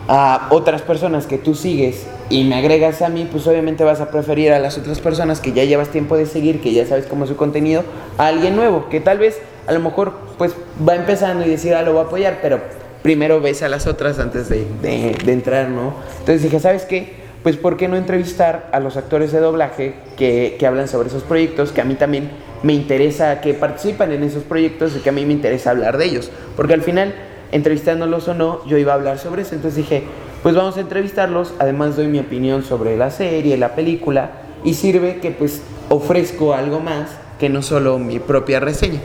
a 0.08 0.48
otras 0.50 0.82
personas 0.82 1.26
que 1.26 1.38
tú 1.38 1.54
sigues 1.54 2.06
y 2.30 2.44
me 2.44 2.56
agregas 2.56 3.02
a 3.02 3.08
mí, 3.08 3.26
pues 3.30 3.46
obviamente 3.46 3.82
vas 3.84 4.00
a 4.00 4.10
preferir 4.10 4.52
a 4.52 4.58
las 4.58 4.76
otras 4.78 5.00
personas 5.00 5.40
que 5.40 5.52
ya 5.52 5.64
llevas 5.64 5.88
tiempo 5.88 6.16
de 6.16 6.26
seguir, 6.26 6.60
que 6.60 6.72
ya 6.72 6.86
sabes 6.86 7.06
cómo 7.06 7.24
es 7.24 7.30
su 7.30 7.36
contenido, 7.36 7.82
a 8.18 8.26
alguien 8.28 8.54
nuevo, 8.56 8.88
que 8.88 9.00
tal 9.00 9.18
vez 9.18 9.40
a 9.66 9.72
lo 9.72 9.80
mejor 9.80 10.12
pues 10.38 10.54
va 10.86 10.94
empezando 10.94 11.44
y 11.46 11.48
decir, 11.50 11.74
ah, 11.74 11.82
lo 11.82 11.92
voy 11.92 12.02
a 12.02 12.04
apoyar, 12.04 12.38
pero 12.42 12.60
primero 13.02 13.40
ves 13.40 13.62
a 13.62 13.68
las 13.68 13.86
otras 13.86 14.18
antes 14.18 14.48
de, 14.48 14.64
de- 14.82 15.16
de 15.24 15.32
entrar, 15.32 15.68
¿no? 15.68 15.94
Entonces 16.20 16.42
dije, 16.42 16.60
¿sabes 16.60 16.84
qué? 16.84 17.25
Pues 17.46 17.56
¿por 17.56 17.76
qué 17.76 17.86
no 17.86 17.96
entrevistar 17.96 18.68
a 18.72 18.80
los 18.80 18.96
actores 18.96 19.30
de 19.30 19.38
doblaje 19.38 19.94
que, 20.16 20.56
que 20.58 20.66
hablan 20.66 20.88
sobre 20.88 21.06
esos 21.06 21.22
proyectos, 21.22 21.70
que 21.70 21.80
a 21.80 21.84
mí 21.84 21.94
también 21.94 22.28
me 22.64 22.72
interesa, 22.72 23.40
que 23.40 23.54
participan 23.54 24.10
en 24.10 24.24
esos 24.24 24.42
proyectos 24.42 24.96
y 24.96 24.98
que 24.98 25.10
a 25.10 25.12
mí 25.12 25.24
me 25.24 25.32
interesa 25.32 25.70
hablar 25.70 25.96
de 25.96 26.06
ellos? 26.06 26.32
Porque 26.56 26.74
al 26.74 26.82
final, 26.82 27.14
entrevistándolos 27.52 28.26
o 28.26 28.34
no, 28.34 28.66
yo 28.66 28.78
iba 28.78 28.90
a 28.90 28.96
hablar 28.96 29.20
sobre 29.20 29.42
eso. 29.42 29.54
Entonces 29.54 29.76
dije, 29.76 30.02
pues 30.42 30.56
vamos 30.56 30.76
a 30.76 30.80
entrevistarlos, 30.80 31.54
además 31.60 31.94
doy 31.94 32.08
mi 32.08 32.18
opinión 32.18 32.64
sobre 32.64 32.96
la 32.96 33.12
serie, 33.12 33.56
la 33.56 33.76
película, 33.76 34.30
y 34.64 34.74
sirve 34.74 35.18
que 35.18 35.30
pues 35.30 35.62
ofrezco 35.88 36.52
algo 36.52 36.80
más 36.80 37.10
que 37.38 37.48
no 37.48 37.62
solo 37.62 38.00
mi 38.00 38.18
propia 38.18 38.58
reseña. 38.58 38.98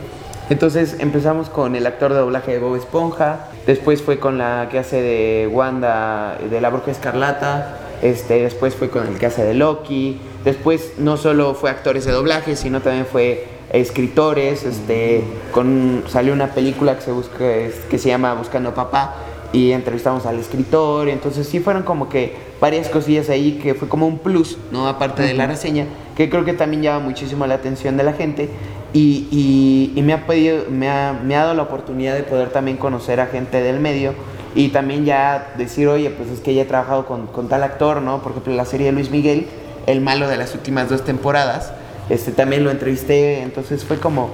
Entonces 0.50 0.96
empezamos 0.98 1.48
con 1.48 1.76
el 1.76 1.86
actor 1.86 2.12
de 2.12 2.18
doblaje 2.18 2.50
de 2.50 2.58
Bob 2.58 2.74
Esponja, 2.74 3.46
después 3.68 4.02
fue 4.02 4.18
con 4.18 4.36
la 4.36 4.66
que 4.68 4.80
hace 4.80 5.00
de 5.00 5.46
Wanda 5.46 6.38
de 6.50 6.60
la 6.60 6.70
Bruja 6.70 6.90
Escarlata, 6.90 7.78
este, 8.02 8.42
después 8.42 8.74
fue 8.74 8.90
con 8.90 9.06
el 9.06 9.18
que 9.18 9.26
hace 9.26 9.44
de 9.44 9.54
Loki, 9.54 10.18
después 10.44 10.92
no 10.98 11.16
solo 11.16 11.54
fue 11.54 11.70
actores 11.70 12.04
de 12.04 12.12
doblaje, 12.12 12.56
sino 12.56 12.80
también 12.80 13.06
fue 13.06 13.46
escritores, 13.72 14.64
este, 14.64 15.22
con, 15.52 16.04
salió 16.08 16.32
una 16.32 16.48
película 16.48 16.96
que 16.96 17.02
se, 17.02 17.12
busca, 17.12 17.38
que 17.38 17.98
se 17.98 18.08
llama 18.08 18.34
Buscando 18.34 18.70
a 18.70 18.74
Papá 18.74 19.14
y 19.52 19.72
entrevistamos 19.72 20.24
al 20.26 20.38
escritor, 20.38 21.08
entonces 21.08 21.46
sí 21.46 21.60
fueron 21.60 21.82
como 21.82 22.08
que 22.08 22.34
varias 22.60 22.88
cosillas 22.88 23.28
ahí 23.28 23.58
que 23.62 23.74
fue 23.74 23.88
como 23.88 24.06
un 24.06 24.18
plus, 24.18 24.56
¿no? 24.70 24.88
Aparte 24.88 25.22
de 25.22 25.34
la 25.34 25.46
reseña, 25.46 25.86
que 26.16 26.30
creo 26.30 26.44
que 26.44 26.52
también 26.54 26.82
llama 26.82 27.00
muchísimo 27.04 27.46
la 27.46 27.54
atención 27.54 27.96
de 27.96 28.02
la 28.04 28.12
gente. 28.12 28.48
Y, 28.94 29.26
y- 29.30 29.92
y 29.98 30.02
me, 30.02 30.12
ha 30.12 30.26
pedido, 30.26 30.64
me, 30.70 30.88
ha, 30.90 31.12
me 31.24 31.34
ha 31.34 31.44
dado 31.44 31.54
la 31.54 31.62
oportunidad 31.62 32.14
de 32.14 32.24
poder 32.24 32.50
también 32.50 32.76
conocer 32.76 33.20
a 33.20 33.26
gente 33.26 33.62
del 33.62 33.80
medio 33.80 34.12
y 34.54 34.68
también 34.68 35.04
ya 35.04 35.52
decir, 35.56 35.88
oye, 35.88 36.10
pues 36.10 36.28
es 36.30 36.40
que 36.40 36.54
ya 36.54 36.62
he 36.62 36.66
trabajado 36.66 37.06
con, 37.06 37.26
con 37.26 37.48
tal 37.48 37.62
actor, 37.62 38.02
¿no? 38.02 38.22
Por 38.22 38.32
ejemplo, 38.32 38.54
la 38.54 38.64
serie 38.64 38.86
de 38.86 38.92
Luis 38.92 39.10
Miguel, 39.10 39.46
el 39.86 40.00
malo 40.00 40.28
de 40.28 40.36
las 40.36 40.54
últimas 40.54 40.88
dos 40.88 41.04
temporadas, 41.04 41.72
este 42.10 42.32
también 42.32 42.64
lo 42.64 42.70
entrevisté, 42.70 43.42
entonces 43.42 43.84
fue 43.84 43.98
como, 43.98 44.30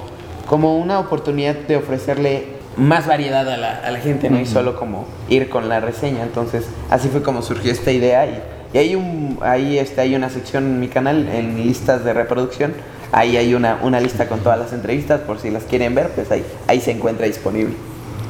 como 0.47 0.77
una 0.77 0.99
oportunidad 0.99 1.55
de 1.55 1.77
ofrecerle 1.77 2.59
más 2.75 3.07
variedad 3.07 3.47
a 3.49 3.57
la, 3.57 3.77
a 3.77 3.91
la 3.91 3.99
gente, 3.99 4.29
¿no? 4.29 4.39
Y 4.39 4.45
solo 4.45 4.75
como 4.75 5.05
ir 5.27 5.49
con 5.49 5.69
la 5.69 5.79
reseña. 5.79 6.23
Entonces, 6.23 6.65
así 6.89 7.09
fue 7.09 7.21
como 7.21 7.41
surgió 7.41 7.71
esta 7.71 7.91
idea. 7.91 8.25
Y, 8.25 8.41
y 8.73 8.77
hay, 8.77 8.95
un, 8.95 9.39
ahí 9.41 9.77
este, 9.77 10.01
hay 10.01 10.15
una 10.15 10.29
sección 10.29 10.65
en 10.65 10.79
mi 10.79 10.87
canal, 10.87 11.27
en 11.29 11.57
listas 11.57 12.03
de 12.03 12.13
reproducción. 12.13 12.73
Ahí 13.11 13.37
hay 13.37 13.53
una, 13.53 13.79
una 13.81 13.99
lista 13.99 14.27
con 14.27 14.39
todas 14.41 14.59
las 14.59 14.71
entrevistas, 14.71 15.21
por 15.21 15.39
si 15.39 15.49
las 15.49 15.63
quieren 15.63 15.95
ver, 15.95 16.09
pues 16.09 16.29
ahí, 16.31 16.45
ahí 16.67 16.79
se 16.79 16.91
encuentra 16.91 17.25
disponible. 17.25 17.73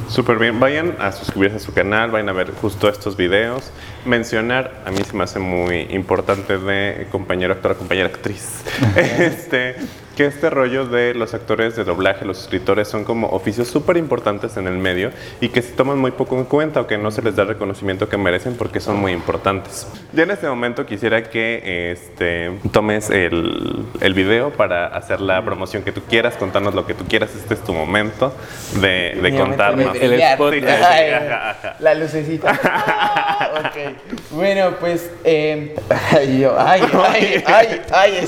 Súper 0.10 0.40
bien. 0.40 0.60
Vayan 0.60 0.96
a 1.00 1.12
suscribirse 1.12 1.58
a 1.58 1.60
su 1.60 1.72
canal, 1.72 2.10
vayan 2.10 2.30
a 2.30 2.34
ver 2.34 2.52
justo 2.52 2.90
estos 2.90 3.16
videos. 3.16 3.72
Mencionar, 4.06 4.84
a 4.86 4.92
mí 4.92 5.00
se 5.04 5.16
me 5.16 5.24
hace 5.24 5.40
muy 5.40 5.82
importante 5.92 6.58
de 6.58 7.08
compañero 7.12 7.54
actor, 7.54 7.76
compañera 7.76 8.08
actriz, 8.08 8.64
este, 8.96 9.76
que 10.16 10.26
este 10.26 10.50
rollo 10.50 10.86
de 10.86 11.14
los 11.14 11.34
actores 11.34 11.76
de 11.76 11.84
doblaje, 11.84 12.26
los 12.26 12.42
escritores, 12.42 12.88
son 12.88 13.04
como 13.04 13.28
oficios 13.28 13.68
súper 13.68 13.98
importantes 13.98 14.58
en 14.58 14.68
el 14.68 14.78
medio 14.78 15.12
y 15.42 15.50
que 15.50 15.62
se 15.62 15.74
toman 15.74 15.98
muy 15.98 16.12
poco 16.12 16.38
en 16.38 16.46
cuenta 16.46 16.82
o 16.82 16.88
que 16.88 16.98
no 16.98 17.12
se 17.12 17.22
les 17.22 17.36
da 17.36 17.44
el 17.44 17.50
reconocimiento 17.50 18.10
que 18.10 18.18
merecen 18.18 18.56
porque 18.56 18.80
son 18.80 18.98
muy 18.98 19.12
importantes. 19.12 19.88
Ya 20.14 20.24
en 20.24 20.32
este 20.32 20.48
momento 20.48 20.86
quisiera 20.86 21.24
que 21.24 21.92
este, 21.92 22.52
tomes 22.72 23.10
el, 23.10 23.86
el 24.02 24.14
video 24.14 24.52
para 24.52 24.88
hacer 24.88 25.22
la 25.22 25.44
promoción 25.44 25.84
que 25.84 25.92
tú 25.92 26.02
quieras, 26.10 26.36
contarnos 26.36 26.74
lo 26.74 26.86
que 26.86 26.94
tú 26.94 27.06
quieras. 27.06 27.36
Este 27.36 27.54
es 27.54 27.64
tu 27.64 27.74
momento 27.74 28.34
de, 28.82 29.18
de 29.22 29.36
contarnos. 29.38 29.94
de 29.94 30.00
El 30.06 30.10
brillar. 30.12 30.34
spot. 30.34 30.54
Sí, 30.54 30.60
ajá. 31.14 31.76
La 31.80 31.96
lucecita. 31.96 32.60
Ah, 32.64 33.52
ok. 33.60 33.99
Bueno, 34.32 34.76
pues. 34.80 35.10
eh, 35.24 35.76
ay, 36.12 36.40
yo, 36.40 36.56
ay, 36.60 36.82
ay, 36.94 37.42
ay, 37.46 37.82
ay, 37.92 38.28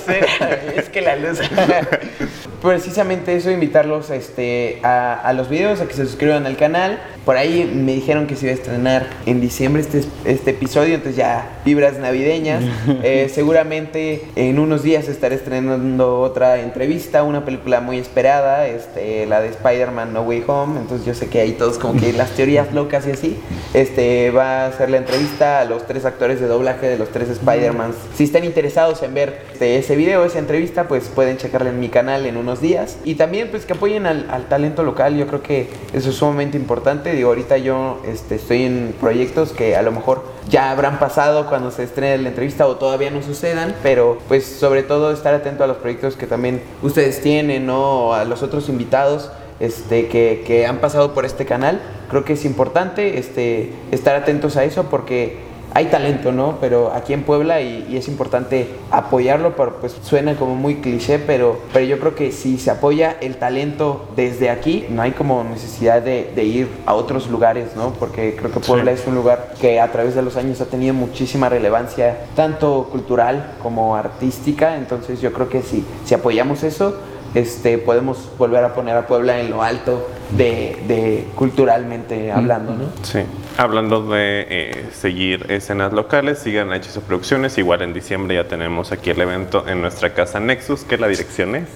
es 0.76 0.90
que 0.90 1.02
la 1.02 1.16
luz. 1.16 1.40
Precisamente 2.62 3.36
eso, 3.36 3.50
invitarlos 3.50 4.10
este, 4.12 4.80
a, 4.84 5.14
a 5.14 5.34
los 5.34 5.50
videos, 5.50 5.82
a 5.82 5.88
que 5.88 5.94
se 5.94 6.06
suscriban 6.06 6.46
al 6.46 6.58
canal. 6.58 7.00
Por 7.26 7.38
ahí 7.38 7.72
me 7.72 7.94
dijeron 7.94 8.28
que 8.28 8.36
se 8.36 8.48
iba 8.48 8.52
a 8.52 8.56
estrenar 8.56 9.08
en 9.26 9.42
diciembre 9.42 9.82
este, 9.82 10.04
este 10.26 10.52
episodio, 10.52 10.96
entonces 10.96 11.18
ya 11.18 11.60
vibras 11.66 11.98
navideñas. 11.98 12.64
Eh, 13.04 13.32
seguramente 13.34 14.26
en 14.36 14.60
unos 14.60 14.84
días 14.84 15.08
estaré 15.08 15.36
estrenando 15.36 16.20
otra 16.20 16.60
entrevista, 16.60 17.24
una 17.24 17.46
película 17.46 17.80
muy 17.80 17.98
esperada, 17.98 18.68
este, 18.68 19.26
la 19.26 19.42
de 19.42 19.50
Spider-Man 19.50 20.14
No 20.14 20.22
Way 20.22 20.44
Home. 20.48 20.80
Entonces 20.80 21.06
yo 21.06 21.14
sé 21.14 21.28
que 21.30 21.40
hay 21.40 21.54
todos 21.54 21.78
como 21.78 22.00
que 22.00 22.14
las 22.22 22.32
teorías 22.32 22.74
locas 22.74 23.08
y 23.08 23.12
así. 23.12 23.38
Este, 23.74 24.32
va 24.32 24.68
a 24.68 24.72
ser 24.74 24.90
la 24.90 24.98
entrevista 24.98 25.62
a 25.62 25.66
los 25.66 25.88
tres 25.88 26.06
actores 26.06 26.40
de 26.40 26.48
doblaje 26.48 26.88
de 26.88 26.98
los 26.98 27.10
tres 27.10 27.30
Spider-Mans. 27.30 27.96
Si 28.16 28.26
están 28.26 28.44
interesados 28.44 29.02
en 29.04 29.14
ver 29.14 29.42
este, 29.54 29.78
ese 29.78 29.96
video, 29.96 30.26
esa 30.26 30.40
entrevista, 30.40 30.88
pues 30.88 31.08
pueden 31.08 31.38
checarla 31.38 31.70
en 31.70 31.80
mi 31.80 31.90
canal 31.90 32.26
en 32.26 32.38
unos 32.38 32.51
días. 32.60 32.98
Y 33.06 33.16
también 33.16 33.50
pues 33.50 33.66
que 33.66 33.74
apoyen 33.74 34.06
al, 34.06 34.28
al 34.30 34.50
talento 34.50 34.84
local. 34.84 35.16
Yo 35.16 35.28
creo 35.28 35.42
que 35.42 35.70
eso 35.94 36.10
es 36.10 36.16
sumamente 36.16 36.58
importante. 36.58 37.14
Digo, 37.14 37.30
ahorita 37.30 37.58
yo 37.58 38.02
este, 38.06 38.36
estoy 38.36 38.64
en 38.64 38.94
proyectos 39.00 39.52
que 39.52 39.78
a 39.78 39.82
lo 39.82 39.92
mejor 39.92 40.26
ya 40.50 40.72
habrán 40.72 41.00
pasado 41.00 41.48
cuando 41.48 41.72
se 41.72 41.84
estrene 41.84 42.18
la 42.24 42.30
entrevista 42.30 42.68
o 42.68 42.76
todavía 42.76 43.12
no 43.12 43.22
sucedan, 43.22 43.76
pero 43.84 44.18
pues 44.28 44.46
sobre 44.46 44.84
todo 44.84 45.12
estar 45.12 45.34
atento 45.34 45.64
a 45.64 45.68
los 45.68 45.78
proyectos 45.78 46.16
que 46.16 46.28
también 46.28 46.62
ustedes 46.82 47.22
tienen, 47.22 47.66
¿no? 47.66 48.08
O 48.08 48.14
a 48.14 48.26
los 48.26 48.44
otros 48.44 48.68
invitados 48.68 49.32
este, 49.60 50.08
que, 50.08 50.44
que 50.46 50.66
han 50.66 50.80
pasado 50.80 51.14
por 51.14 51.26
este 51.26 51.46
canal. 51.46 51.80
Creo 52.10 52.26
que 52.26 52.34
es 52.34 52.44
importante 52.46 53.20
este, 53.20 53.72
estar 53.92 54.16
atentos 54.16 54.58
a 54.58 54.66
eso 54.66 54.86
porque 54.90 55.51
hay 55.74 55.86
talento, 55.86 56.32
¿no? 56.32 56.58
Pero 56.60 56.92
aquí 56.94 57.14
en 57.14 57.24
Puebla 57.24 57.62
y, 57.62 57.88
y 57.90 57.98
es 57.98 58.08
importante 58.08 58.68
apoyarlo, 58.92 59.56
pero 59.56 59.78
pues 59.78 59.96
suena 60.04 60.36
como 60.36 60.56
muy 60.56 60.76
cliché, 60.76 61.20
pero, 61.20 61.60
pero 61.72 61.86
yo 61.86 62.00
creo 62.00 62.16
que 62.16 62.32
si 62.32 62.58
se 62.58 62.72
apoya 62.72 63.16
el 63.22 63.38
talento 63.38 64.08
desde 64.16 64.50
aquí, 64.50 64.86
no 64.90 65.02
hay 65.02 65.12
como 65.12 65.44
necesidad 65.44 66.02
de, 66.02 66.32
de 66.36 66.44
ir 66.44 66.70
a 66.86 66.94
otros 66.94 67.30
lugares, 67.30 67.76
¿no? 67.76 67.94
Porque 67.94 68.36
creo 68.36 68.52
que 68.52 68.60
Puebla 68.60 68.92
es 68.92 69.08
un 69.08 69.16
lugar 69.16 69.54
que 69.60 69.80
a 69.80 69.92
través 69.92 70.16
de 70.16 70.22
los 70.22 70.36
años 70.36 70.60
ha 70.62 70.66
tenido 70.66 70.94
muchísima 70.94 71.50
relevancia, 71.50 72.18
tanto 72.36 72.90
cultural 72.92 73.54
como 73.64 73.96
artística, 73.96 74.76
entonces 74.76 75.22
yo 75.22 75.32
creo 75.32 75.50
que 75.50 75.62
si, 75.62 75.86
si 76.06 76.14
apoyamos 76.14 76.64
eso, 76.64 76.96
este, 77.34 77.78
podemos 77.78 78.30
volver 78.38 78.64
a 78.64 78.74
poner 78.74 78.98
a 78.98 79.08
Puebla 79.08 79.40
en 79.40 79.50
lo 79.50 79.64
alto 79.64 80.06
de, 80.32 80.78
de 80.88 81.28
culturalmente 81.36 82.32
hablando, 82.32 82.74
¿no? 82.74 82.86
Sí. 83.04 83.20
Hablando 83.58 84.08
de 84.08 84.48
eh, 84.50 84.86
seguir 84.94 85.46
escenas 85.50 85.94
locales, 85.94 86.40
sigan 86.40 86.72
a 86.72 86.78
Hechizo 86.78 87.02
Producciones. 87.02 87.58
Igual 87.58 87.82
en 87.82 87.94
diciembre 87.94 88.36
ya 88.36 88.46
tenemos 88.46 88.92
aquí 88.92 89.10
el 89.10 89.22
evento 89.22 89.66
en 89.68 89.82
nuestra 89.82 90.14
casa 90.14 90.40
Nexus, 90.40 90.84
que 90.84 90.98
la 90.98 91.08
dirección 91.08 91.56
es. 91.56 91.68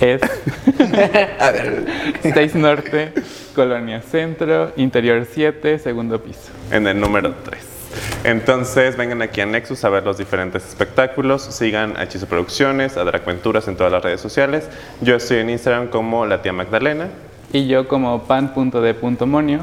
Es 0.00 0.22
A 1.40 1.50
ver, 1.50 1.84
6 2.22 2.54
Norte, 2.54 3.12
Colonia 3.54 4.00
Centro, 4.00 4.72
Interior 4.76 5.26
7, 5.30 5.78
segundo 5.78 6.20
piso. 6.22 6.50
en 6.70 6.86
el 6.86 6.98
número 6.98 7.34
3. 7.44 7.60
Entonces 8.24 8.96
vengan 8.96 9.20
aquí 9.22 9.40
a 9.40 9.46
Nexus 9.46 9.84
a 9.84 9.88
ver 9.88 10.04
los 10.04 10.16
diferentes 10.18 10.66
espectáculos, 10.66 11.42
sigan 11.42 11.96
a 11.96 12.04
Hechizo 12.04 12.26
Producciones, 12.26 12.96
a 12.96 13.04
Dragventuras 13.04 13.66
en 13.68 13.76
todas 13.76 13.92
las 13.92 14.02
redes 14.02 14.20
sociales. 14.20 14.68
Yo 15.00 15.16
estoy 15.16 15.38
en 15.38 15.50
Instagram 15.50 15.88
como 15.88 16.26
la 16.26 16.40
tía 16.42 16.52
Magdalena. 16.52 17.08
Y 17.52 17.66
yo 17.66 17.88
como 17.88 18.22
pan.d.monio. 18.22 19.60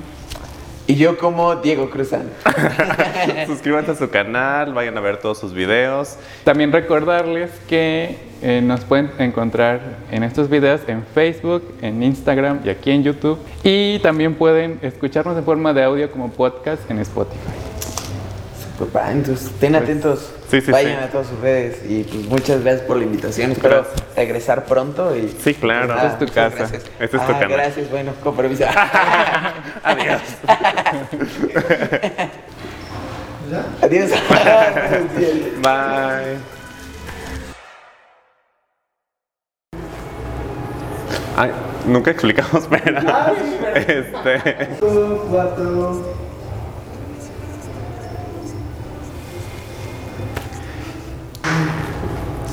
y 0.87 0.95
yo 0.95 1.17
como 1.17 1.55
Diego 1.55 1.89
Cruzán. 1.89 2.29
Suscríbanse 3.47 3.91
a 3.91 3.95
su 3.95 4.09
canal, 4.09 4.73
vayan 4.73 4.97
a 4.97 5.01
ver 5.01 5.17
todos 5.17 5.37
sus 5.39 5.53
videos. 5.53 6.17
También 6.43 6.71
recordarles 6.71 7.51
que 7.67 8.17
eh, 8.41 8.61
nos 8.63 8.81
pueden 8.81 9.11
encontrar 9.19 9.79
en 10.11 10.23
estos 10.23 10.49
videos 10.49 10.81
en 10.87 11.03
Facebook, 11.03 11.63
en 11.81 12.03
Instagram 12.03 12.61
y 12.63 12.69
aquí 12.69 12.91
en 12.91 13.03
YouTube. 13.03 13.39
Y 13.63 13.99
también 13.99 14.35
pueden 14.35 14.79
escucharnos 14.81 15.37
en 15.37 15.43
forma 15.43 15.73
de 15.73 15.83
audio 15.83 16.11
como 16.11 16.29
podcast 16.29 16.89
en 16.89 16.99
Spotify. 16.99 17.76
Papá, 18.77 19.11
entonces 19.11 19.47
estén 19.47 19.75
atentos, 19.75 20.31
sí, 20.51 20.61
sí, 20.61 20.69
vayan 20.71 20.99
sí. 20.99 21.03
a 21.05 21.09
todas 21.09 21.25
sus 21.27 21.39
redes 21.39 21.79
y 21.89 22.03
pues 22.03 22.25
muchas 22.25 22.61
gracias 22.63 22.85
por 22.85 22.97
la 22.97 23.03
invitación. 23.05 23.51
Espero 23.53 23.81
Gracias. 23.83 24.15
regresar 24.15 24.65
pronto 24.65 25.15
y 25.15 25.35
Sí, 25.43 25.55
claro. 25.55 25.95
Ah, 25.97 26.05
Esta 26.05 26.07
es 26.13 26.19
tu 26.19 26.25
casa. 26.27 26.55
gracias. 26.57 26.83
Este 26.99 27.05
es 27.05 27.11
tu 27.11 27.17
Ah, 27.31 27.39
canal. 27.39 27.49
Gracias, 27.49 27.89
bueno, 27.89 28.11
con 28.23 28.35
permiso. 28.35 28.65
Adiós. 29.83 30.21
Adiós. 33.81 34.11
Bye. 35.63 36.37
Ay, 41.35 41.51
nunca 41.87 42.11
explicamos, 42.11 42.67
pero. 42.69 42.99
Este. 43.75 44.69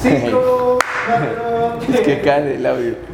es 1.92 2.00
que 2.00 2.20
cae 2.20 2.56
el 2.56 2.66
audio. 2.66 3.13